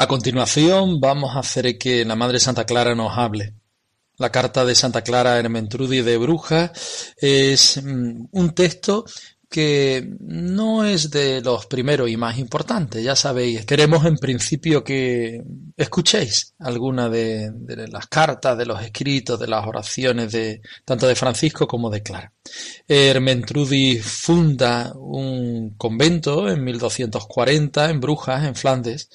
Continuación 0.10 1.00
vamos 1.00 1.36
a 1.36 1.40
hacer 1.42 1.78
que 1.78 2.04
la 2.04 2.16
Madre 2.16 2.40
Santa 2.40 2.66
Clara 2.66 2.96
nos 2.96 3.16
hable. 3.16 3.54
La 4.18 4.32
carta 4.32 4.66
de 4.66 4.74
Santa 4.74 5.04
Clara 5.04 5.38
Hermentrudi 5.38 6.02
de 6.02 6.18
Brujas 6.18 7.14
es 7.16 7.80
mm, 7.82 8.26
un 8.32 8.56
texto 8.56 9.06
que 9.50 10.08
no 10.20 10.86
es 10.86 11.10
de 11.10 11.42
los 11.42 11.66
primeros 11.66 12.08
y 12.08 12.18
más 12.18 12.38
importantes, 12.38 13.04
ya 13.04 13.16
sabéis. 13.16 13.66
Queremos 13.66 14.06
en 14.06 14.18
principio 14.18 14.84
que 14.84 15.44
escuchéis 15.76 16.54
alguna 16.60 17.10
de, 17.10 17.52
las 17.92 18.06
cartas, 18.06 18.56
de 18.56 18.68
los 18.68 18.80
escritos, 18.84 19.40
de 19.40 19.48
las 19.48 19.66
oraciones 19.66 20.32
de 20.32 20.62
tanto 20.86 21.08
de 21.08 21.16
Francisco 21.16 21.68
como 21.68 21.90
de 21.90 22.04
Clara. 22.04 22.32
Hermentrudi 22.88 23.98
funda 23.98 24.94
un 24.96 25.72
convento 25.78 26.48
en 26.48 26.64
1240 26.64 27.90
en 27.90 28.00
Brujas, 28.00 28.46
en 28.46 28.56
Flandes, 28.56 29.10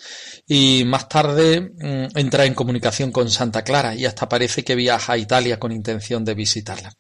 y 0.49 0.83
más 0.85 1.09
tarde 1.09 1.61
mm, 1.61 2.19
entra 2.19 2.45
en 2.45 2.55
comunicación 2.55 3.13
con 3.13 3.31
Santa 3.31 3.63
Clara 3.63 3.95
y 3.95 4.05
hasta 4.05 4.29
parece 4.29 4.65
que 4.65 4.75
viaja 4.75 5.13
a 5.13 5.19
Italia 5.19 5.61
con 5.61 5.71
intención 5.71 6.25
de 6.25 6.35
visitarla 6.35 6.93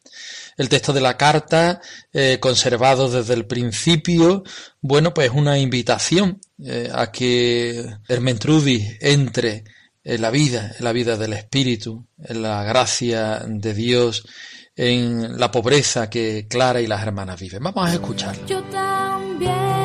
el 0.56 0.68
texto 0.68 0.92
de 0.92 1.00
la 1.00 1.16
carta, 1.16 1.80
eh, 2.12 2.38
conservado 2.40 3.10
desde 3.10 3.23
el 3.32 3.46
principio, 3.46 4.44
bueno, 4.82 5.14
pues 5.14 5.30
una 5.30 5.58
invitación 5.58 6.40
eh, 6.62 6.90
a 6.92 7.10
que 7.10 7.84
Hermentrudis 8.06 8.98
entre 9.00 9.64
en 10.04 10.20
la 10.20 10.30
vida, 10.30 10.74
en 10.78 10.84
la 10.84 10.92
vida 10.92 11.16
del 11.16 11.32
Espíritu, 11.32 12.06
en 12.18 12.42
la 12.42 12.62
gracia 12.62 13.42
de 13.46 13.72
Dios, 13.72 14.26
en 14.76 15.38
la 15.38 15.50
pobreza 15.50 16.10
que 16.10 16.46
Clara 16.48 16.80
y 16.80 16.86
las 16.86 17.02
hermanas 17.02 17.40
viven. 17.40 17.62
Vamos 17.62 17.88
a 17.88 17.94
escucharlo. 17.94 18.46
Yo 18.46 18.62
también. 18.64 19.83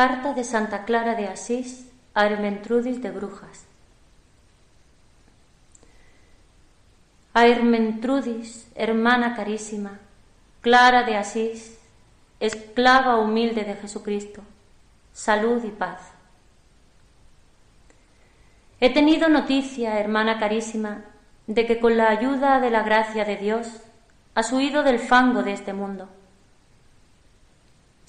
Carta 0.00 0.32
de 0.32 0.44
Santa 0.44 0.86
Clara 0.86 1.14
de 1.14 1.28
Asís 1.28 1.86
a 2.14 2.24
Hermentrudis 2.24 3.02
de 3.02 3.10
Brujas. 3.10 3.66
A 7.34 7.46
Hermentrudis, 7.46 8.66
hermana 8.74 9.36
carísima, 9.36 9.98
Clara 10.62 11.02
de 11.02 11.18
Asís, 11.18 11.78
esclava 12.40 13.18
humilde 13.18 13.64
de 13.64 13.74
Jesucristo, 13.74 14.40
salud 15.12 15.62
y 15.64 15.70
paz. 15.70 16.00
He 18.80 18.88
tenido 18.94 19.28
noticia, 19.28 20.00
hermana 20.00 20.38
carísima, 20.38 21.04
de 21.46 21.66
que 21.66 21.78
con 21.78 21.98
la 21.98 22.08
ayuda 22.08 22.58
de 22.60 22.70
la 22.70 22.82
gracia 22.84 23.26
de 23.26 23.36
Dios 23.36 23.68
has 24.34 24.50
huido 24.50 24.82
del 24.82 24.98
fango 24.98 25.42
de 25.42 25.52
este 25.52 25.74
mundo 25.74 26.08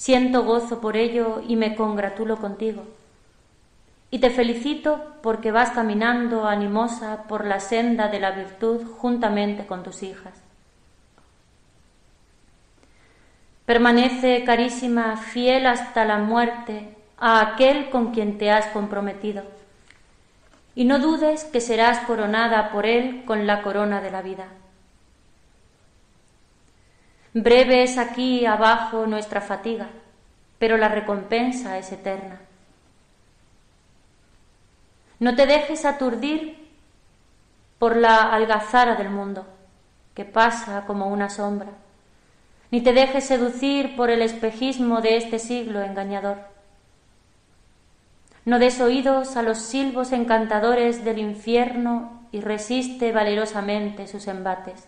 Siento 0.02 0.44
gozo 0.46 0.82
por 0.82 0.98
ello 0.98 1.44
y 1.48 1.56
me 1.56 1.76
congratulo 1.76 2.38
contigo. 2.38 2.82
Y 4.10 4.18
te 4.18 4.32
felicito 4.32 5.00
porque 5.22 5.52
vas 5.52 5.70
caminando 5.70 6.48
animosa 6.48 7.26
por 7.28 7.46
la 7.46 7.60
senda 7.60 8.08
de 8.08 8.20
la 8.20 8.32
virtud 8.32 8.84
juntamente 8.98 9.68
con 9.68 9.84
tus 9.84 10.02
hijas. 10.02 10.34
Permanece, 13.68 14.44
carísima, 14.44 15.18
fiel 15.18 15.68
hasta 15.68 16.04
la 16.04 16.18
muerte 16.18 16.98
a 17.20 17.40
aquel 17.40 17.92
con 17.92 18.12
quien 18.12 18.40
te 18.40 18.50
has 18.50 18.66
comprometido, 18.70 19.44
y 20.74 20.86
no 20.86 20.98
dudes 20.98 21.44
que 21.44 21.62
serás 21.62 22.00
coronada 22.08 22.72
por 22.72 22.88
él 22.88 23.22
con 23.28 23.46
la 23.46 23.62
corona 23.62 24.02
de 24.02 24.10
la 24.10 24.24
vida. 24.24 24.48
Breve 27.34 27.84
es 27.84 27.98
aquí 27.98 28.46
abajo 28.46 29.08
nuestra 29.08 29.40
fatiga, 29.40 29.88
pero 30.60 30.76
la 30.78 30.90
recompensa 30.90 31.78
es 31.78 31.92
eterna. 31.92 32.42
No 35.20 35.36
te 35.36 35.46
dejes 35.46 35.86
aturdir 35.86 36.58
por 37.80 37.96
la 37.96 38.34
algazara 38.34 38.96
del 38.96 39.10
mundo, 39.10 39.46
que 40.14 40.26
pasa 40.26 40.84
como 40.86 41.08
una 41.08 41.30
sombra, 41.30 41.70
ni 42.70 42.82
te 42.82 42.92
dejes 42.92 43.26
seducir 43.26 43.96
por 43.96 44.10
el 44.10 44.22
espejismo 44.22 45.00
de 45.00 45.16
este 45.16 45.40
siglo 45.40 45.82
engañador. 45.82 46.38
No 48.44 48.60
des 48.60 48.82
oídos 48.82 49.38
a 49.38 49.42
los 49.42 49.60
silbos 49.60 50.12
encantadores 50.12 51.06
del 51.06 51.20
infierno 51.20 52.24
y 52.32 52.42
resiste 52.42 53.12
valerosamente 53.12 54.08
sus 54.08 54.28
embates. 54.28 54.88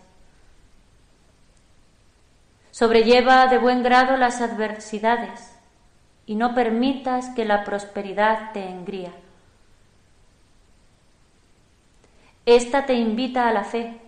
Sobrelleva 2.74 3.46
de 3.46 3.58
buen 3.58 3.84
grado 3.84 4.16
las 4.16 4.40
adversidades 4.40 5.56
y 6.26 6.34
no 6.34 6.56
permitas 6.56 7.28
que 7.36 7.44
la 7.44 7.62
prosperidad 7.62 8.50
te 8.50 8.68
engría. 8.68 9.12
Esta 12.44 12.84
te 12.84 12.94
invita 12.94 13.46
a 13.46 13.52
la 13.52 13.62
fe, 13.62 14.00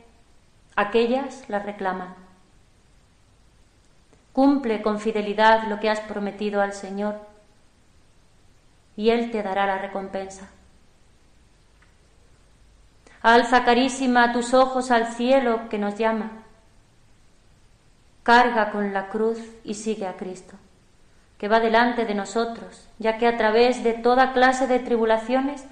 aquellas 0.75 1.49
la 1.49 1.61
reclaman. 1.61 2.17
Cumple 4.33 4.83
con 4.83 4.99
fidelidad 4.99 5.69
lo 5.69 5.79
que 5.79 5.89
has 5.89 6.01
prometido 6.01 6.61
al 6.61 6.73
Señor 6.73 7.21
y 8.97 9.11
Él 9.11 9.31
te 9.31 9.45
dará 9.45 9.67
la 9.67 9.79
recompensa. 9.79 10.51
Alza 13.23 13.65
carísima 13.65 14.33
tus 14.33 14.55
ojos 14.55 14.91
al 14.91 15.13
cielo 15.13 15.69
que 15.69 15.79
nos 15.79 15.97
llama 15.97 16.46
carga 18.27 18.73
con 18.73 18.93
la 18.93 19.07
cruz 19.07 19.39
y 19.63 19.75
sigue 19.75 20.05
a 20.05 20.17
Cristo, 20.17 20.57
que 21.39 21.47
va 21.47 21.61
delante 21.61 22.07
de 22.07 22.15
nosotros, 22.17 22.89
ya 22.99 23.19
que 23.19 23.29
a 23.29 23.37
través 23.37 23.85
de 23.85 23.93
toda 23.93 24.33
clase 24.33 24.67
de 24.67 24.81
tribulaciones 24.81 25.65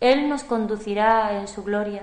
Él 0.00 0.28
nos 0.28 0.44
conducirá 0.44 1.40
en 1.40 1.48
su 1.48 1.64
gloria. 1.64 2.02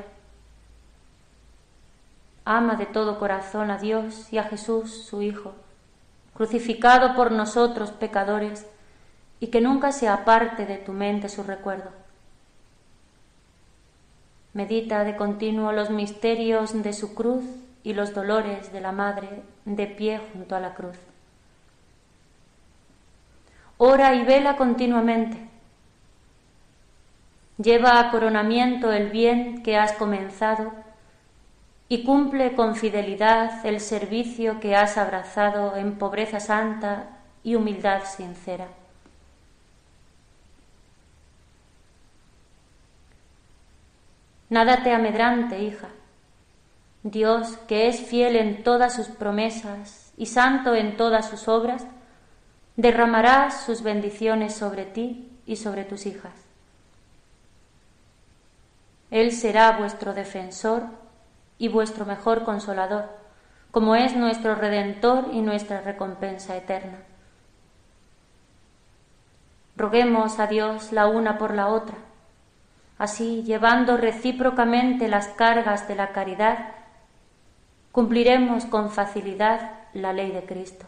Ama 2.46 2.78
de 2.78 2.88
todo 2.88 3.20
corazón 3.20 3.70
a 3.70 3.78
Dios 3.78 4.34
y 4.34 4.40
a 4.40 4.44
Jesús, 4.46 5.06
su 5.08 5.22
Hijo, 5.22 5.54
crucificado 6.34 7.16
por 7.16 7.32
nosotros 7.32 7.92
pecadores, 7.92 8.66
y 9.40 9.48
que 9.48 9.62
nunca 9.62 9.92
se 9.92 10.08
aparte 10.08 10.66
de 10.66 10.78
tu 10.78 10.94
mente 10.94 11.30
su 11.30 11.44
recuerdo. 11.44 11.92
Medita 14.54 15.04
de 15.04 15.16
continuo 15.16 15.72
los 15.72 15.92
misterios 15.92 16.82
de 16.82 16.94
su 16.94 17.14
cruz 17.14 17.44
y 17.84 17.94
los 17.94 18.14
dolores 18.14 18.72
de 18.72 18.82
la 18.82 18.92
Madre 18.92 19.44
de 19.66 19.88
pie 19.88 20.20
junto 20.32 20.56
a 20.56 20.60
la 20.60 20.74
cruz. 20.74 20.98
Ora 23.78 24.14
y 24.16 24.24
vela 24.24 24.58
continuamente. 24.58 25.50
lleva 27.58 28.00
a 28.00 28.12
coronamiento 28.12 28.92
el 28.92 29.10
bien 29.10 29.64
que 29.64 29.78
has 29.78 29.94
comenzado 29.94 30.72
y 31.90 32.04
cumple 32.04 32.56
con 32.56 32.76
fidelidad 32.76 33.66
el 33.66 33.80
servicio 33.80 34.60
que 34.60 34.76
has 34.76 34.98
abrazado 34.98 35.76
en 35.76 35.98
pobreza 35.98 36.40
santa 36.40 37.10
y 37.44 37.56
humildad 37.56 38.04
sincera. 38.06 38.68
Nada 44.50 44.84
te 44.84 44.94
amedrante, 44.94 45.62
hija. 45.62 45.88
Dios, 47.04 47.58
que 47.68 47.88
es 47.88 48.00
fiel 48.02 48.36
en 48.36 48.64
todas 48.64 48.94
sus 48.94 49.08
promesas 49.08 50.14
y 50.18 50.28
santo 50.28 50.76
en 50.76 50.98
todas 50.98 51.30
sus 51.30 51.48
obras, 51.48 51.86
derramará 52.76 53.52
sus 53.52 53.82
bendiciones 53.82 54.56
sobre 54.56 54.86
ti 54.86 55.32
y 55.46 55.56
sobre 55.56 55.84
tus 55.84 56.06
hijas. 56.06 56.34
Él 59.10 59.32
será 59.32 59.78
vuestro 59.78 60.14
defensor 60.14 60.84
y 61.58 61.68
vuestro 61.68 62.06
mejor 62.06 62.44
consolador, 62.44 63.10
como 63.72 63.96
es 63.96 64.16
nuestro 64.16 64.56
redentor 64.56 65.30
y 65.34 65.42
nuestra 65.42 65.82
recompensa 65.82 66.56
eterna. 66.56 67.00
Roguemos 69.76 70.40
a 70.40 70.48
Dios 70.48 70.92
la 70.92 71.08
una 71.08 71.38
por 71.38 71.54
la 71.54 71.68
otra 71.68 71.98
Así, 73.02 73.42
llevando 73.42 73.98
recíprocamente 73.98 75.08
las 75.08 75.30
cargas 75.30 75.88
de 75.88 75.96
la 75.96 76.12
caridad, 76.12 76.68
cumpliremos 77.92 78.66
con 78.66 78.90
facilidad 78.90 79.72
la 79.94 80.14
ley 80.14 80.32
de 80.32 80.44
Cristo. 80.44 80.86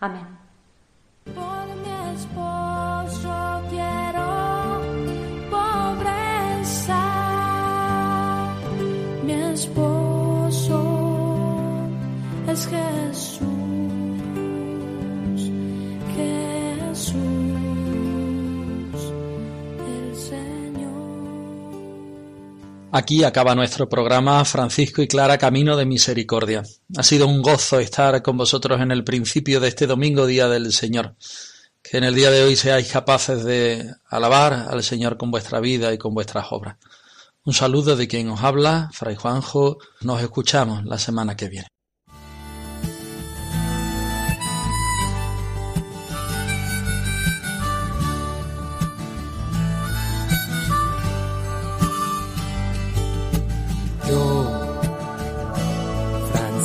Amén. 0.00 0.26
Por 1.24 1.66
mi 1.82 1.92
esposo 2.16 3.62
quiero 3.70 4.80
pobreza, 5.50 7.02
mi 9.24 9.32
esposo 9.32 10.78
es 12.48 12.66
Jesús. 12.66 13.51
Aquí 22.94 23.24
acaba 23.24 23.54
nuestro 23.54 23.88
programa 23.88 24.44
Francisco 24.44 25.00
y 25.00 25.08
Clara 25.08 25.38
Camino 25.38 25.78
de 25.78 25.86
Misericordia. 25.86 26.62
Ha 26.94 27.02
sido 27.02 27.26
un 27.26 27.40
gozo 27.40 27.80
estar 27.80 28.20
con 28.20 28.36
vosotros 28.36 28.82
en 28.82 28.90
el 28.90 29.02
principio 29.02 29.60
de 29.60 29.68
este 29.68 29.86
domingo, 29.86 30.26
Día 30.26 30.46
del 30.46 30.74
Señor. 30.74 31.16
Que 31.82 31.96
en 31.96 32.04
el 32.04 32.14
día 32.14 32.30
de 32.30 32.42
hoy 32.42 32.54
seáis 32.54 32.92
capaces 32.92 33.44
de 33.44 33.90
alabar 34.10 34.52
al 34.52 34.82
Señor 34.82 35.16
con 35.16 35.30
vuestra 35.30 35.58
vida 35.58 35.94
y 35.94 35.96
con 35.96 36.12
vuestras 36.12 36.48
obras. 36.50 36.76
Un 37.46 37.54
saludo 37.54 37.96
de 37.96 38.06
quien 38.08 38.28
os 38.28 38.42
habla, 38.42 38.90
Fray 38.92 39.16
Juanjo. 39.16 39.78
Nos 40.02 40.20
escuchamos 40.20 40.84
la 40.84 40.98
semana 40.98 41.34
que 41.34 41.48
viene. 41.48 41.68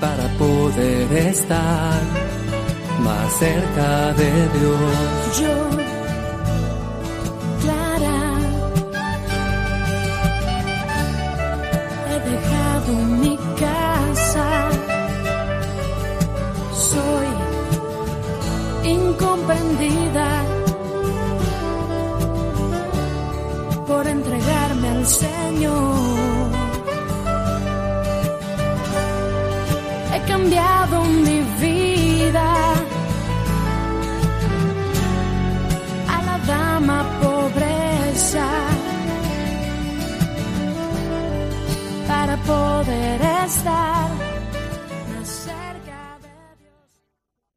para 0.00 0.28
poder 0.38 1.12
estar 1.12 2.00
más 3.02 3.32
cerca 3.38 4.12
de 4.12 4.30
Dios. 4.58 5.40
Yo, 5.40 5.54
Clara, 7.62 8.20
he 12.10 12.18
dejado 12.30 12.92
mi 13.22 13.36
casa, 13.58 14.48
soy 16.72 17.28
incomprendida 18.92 20.28
por 23.86 24.06
entregarme 24.06 24.88
al 24.88 25.06
Señor. 25.06 26.27
He 30.38 30.77